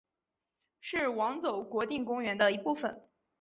[0.79, 3.07] 是网走国定公园的一部分。